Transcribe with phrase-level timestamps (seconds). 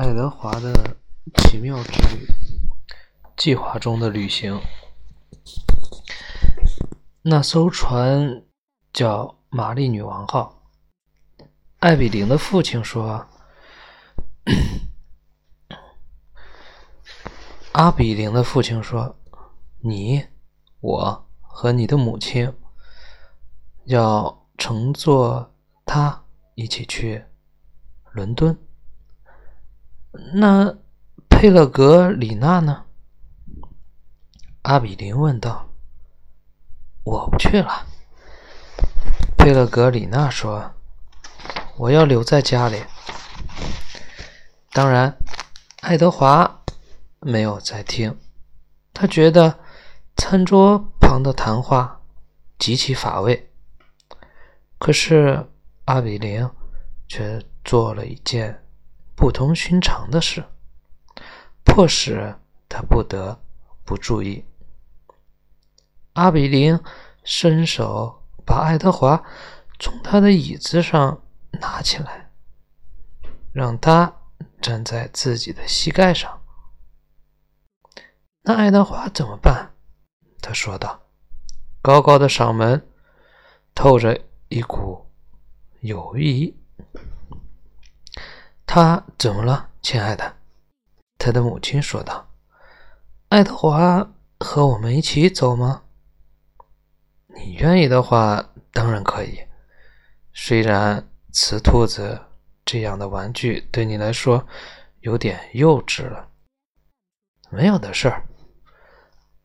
[0.00, 0.96] 爱德华的
[1.34, 2.26] 奇妙之旅，
[3.36, 4.58] 计划中的旅行。
[7.20, 8.46] 那艘船
[8.94, 10.62] 叫“玛丽女王号”。
[11.80, 13.28] 艾比林的父亲说
[17.72, 19.14] ：“阿比林的父亲说，
[19.80, 20.24] 你、
[20.80, 22.50] 我和你的母亲
[23.84, 25.54] 要乘坐
[25.84, 26.24] 它
[26.54, 27.26] 一起去
[28.12, 28.58] 伦敦。”
[30.12, 30.76] 那
[31.28, 32.84] 佩勒格里娜呢？
[34.62, 35.68] 阿比林问道。
[37.04, 37.86] “我不去了。”
[39.38, 40.72] 佩勒格里娜说
[41.78, 42.82] ，“我要留在家里。”
[44.72, 45.16] 当然，
[45.80, 46.62] 爱德华
[47.20, 48.18] 没有在听，
[48.92, 49.60] 他觉得
[50.16, 52.02] 餐桌旁的谈话
[52.58, 53.50] 极其乏味。
[54.78, 55.48] 可是
[55.84, 56.48] 阿比林
[57.08, 58.64] 却做了一件。
[59.20, 60.42] 不同寻常的事，
[61.62, 62.36] 迫使
[62.70, 63.38] 他不得
[63.84, 64.46] 不注意。
[66.14, 66.80] 阿比林
[67.22, 69.22] 伸手把爱德华
[69.78, 71.22] 从他的椅子上
[71.60, 72.30] 拿起来，
[73.52, 74.10] 让他
[74.62, 76.40] 站在自己的膝盖上。
[78.44, 79.74] 那爱德华怎么办？
[80.40, 81.02] 他说道。
[81.82, 82.88] 高高的嗓门
[83.74, 85.06] 透着一股
[85.80, 86.56] 友谊。
[88.72, 90.36] 他怎么了，亲爱的？
[91.18, 92.30] 他的母亲说道
[93.28, 95.82] ：“爱德华和我们一起走吗？
[97.34, 99.40] 你愿意的话，当然可以。
[100.32, 102.16] 虽然瓷兔子
[102.64, 104.46] 这样的玩具对你来说
[105.00, 106.28] 有点幼稚了。
[107.50, 108.24] 没有的事儿。”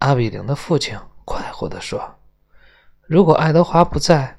[0.00, 2.18] 阿比林的父亲快活地说
[3.06, 4.38] ：“如果爱德华不在，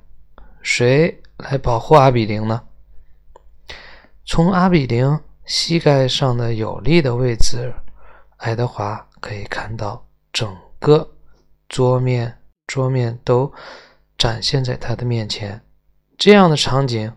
[0.63, 2.63] 谁来保护阿比林呢？”
[4.33, 7.73] 从阿比林膝盖上的有力的位置，
[8.37, 11.05] 爱德华可以看到整个
[11.67, 13.51] 桌面，桌面都
[14.17, 15.61] 展现在他的面前。
[16.17, 17.13] 这样的场景，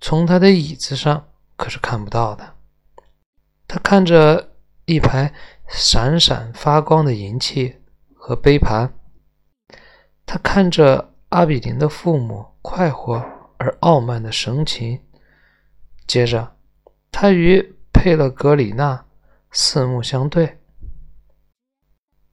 [0.00, 1.22] 从他的椅子上
[1.54, 2.54] 可是看不到的。
[3.68, 4.54] 他看着
[4.86, 5.30] 一排
[5.68, 7.82] 闪闪发光的银器
[8.14, 8.90] 和杯盘，
[10.24, 13.22] 他看着阿比林的父母快活
[13.58, 15.02] 而傲慢的神情。
[16.06, 16.56] 接着，
[17.10, 19.04] 他与佩勒格里娜
[19.50, 20.58] 四目相对。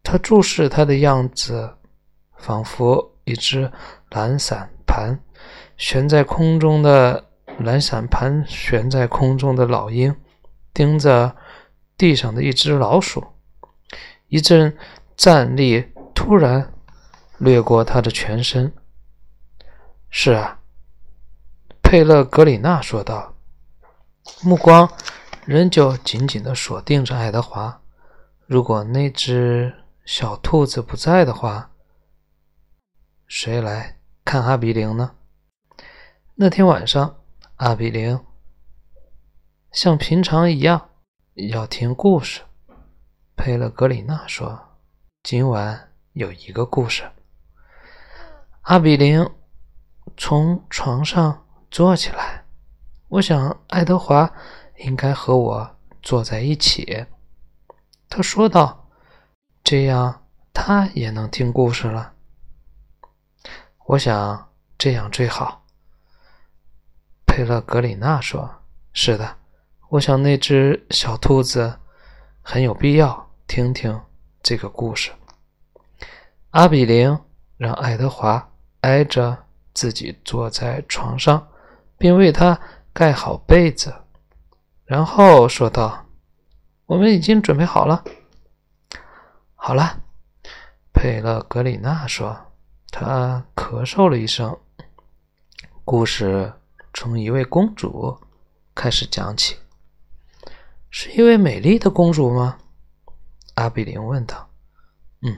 [0.03, 1.78] 他注视他的样子，
[2.38, 3.72] 仿佛一只
[4.09, 5.19] 懒散盘
[5.78, 10.16] 悬在空中的懒散盘悬在空中的老鹰
[10.73, 11.35] 盯着
[11.97, 13.25] 地上的一只老鼠。
[14.28, 14.78] 一阵
[15.16, 16.73] 战栗突然
[17.38, 18.72] 掠过他的全身。
[20.09, 20.59] 是啊，
[21.81, 23.32] 佩勒格里娜说道。
[24.41, 24.91] 目光
[25.45, 27.81] 仍旧紧紧地锁定着爱德华。
[28.45, 29.73] 如果那只
[30.06, 31.72] 小兔子不在的话，
[33.28, 35.16] 谁来看阿比林呢？
[36.35, 37.17] 那天晚上，
[37.57, 38.19] 阿比林
[39.72, 40.90] 像平常一样
[41.34, 42.41] 要听故事。
[43.35, 44.78] 佩勒格里娜说
[45.23, 47.03] ：“今晚有一个故事。”
[48.63, 49.28] 阿比林
[50.16, 52.32] 从床上坐起来。
[53.13, 54.28] 我想，爱德华
[54.78, 57.06] 应该和我坐在一起。”
[58.09, 58.90] 他说道
[59.63, 62.13] ，“这样他也能听故事了。”
[63.85, 65.63] 我想这样最好。”
[67.28, 68.50] 佩勒格里娜说
[68.94, 69.38] ，“是的，
[69.90, 71.78] 我想那只小兔子
[72.41, 74.02] 很有必要听听
[74.41, 75.12] 这个故事。”
[76.50, 77.16] 阿比林
[77.57, 79.38] 让爱德华挨着
[79.72, 81.47] 自己坐在床上，
[82.00, 82.59] 并为他。
[82.93, 83.91] 盖好被子，
[84.85, 86.05] 然后说道
[86.85, 88.03] ：“我们已经准备好了。”
[89.55, 90.01] 好了，
[90.93, 92.51] 佩勒格里娜说。
[92.91, 94.55] 他咳嗽了一声。
[95.83, 96.53] 故事
[96.93, 98.19] 从一位公主
[98.75, 99.57] 开始讲起。
[100.91, 102.59] 是一位美丽的公主吗？
[103.55, 104.51] 阿比林问道。
[105.25, 105.35] “嗯，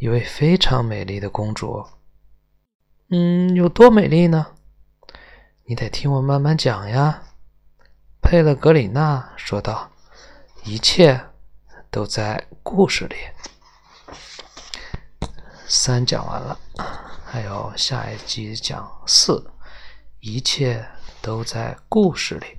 [0.00, 1.86] 一位非常美丽的公主。
[3.10, 4.48] ”“嗯，有多美丽呢？”
[5.66, 7.22] 你得听我慢慢讲呀，
[8.20, 9.90] 佩勒格里娜说道。
[10.62, 11.18] 一切
[11.90, 13.16] 都在故事里。
[15.66, 16.58] 三讲完了，
[17.24, 19.50] 还有下一集讲四，
[20.20, 20.86] 一切
[21.22, 22.58] 都在故事里。